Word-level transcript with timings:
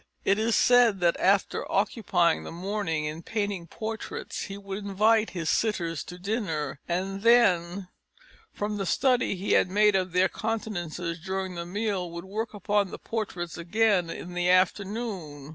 It 0.25 0.39
is 0.39 0.55
said 0.55 0.99
that 1.01 1.15
after 1.19 1.71
occupying 1.71 2.43
the 2.43 2.51
morning 2.51 3.05
in 3.05 3.21
painting 3.21 3.67
portraits 3.67 4.45
he 4.45 4.57
would 4.57 4.79
invite 4.79 5.29
his 5.29 5.47
sitters 5.47 6.03
to 6.05 6.17
dinner, 6.17 6.79
and 6.89 7.21
then, 7.21 7.87
from 8.51 8.77
the 8.77 8.87
study 8.87 9.35
he 9.35 9.51
had 9.51 9.69
made 9.69 9.95
of 9.95 10.11
their 10.11 10.27
countenances 10.27 11.19
during 11.19 11.53
the 11.53 11.67
meal, 11.67 12.09
would 12.09 12.25
work 12.25 12.55
upon 12.55 12.89
the 12.89 12.97
portraits 12.97 13.59
again 13.59 14.09
in 14.09 14.33
the 14.33 14.49
afternoon. 14.49 15.49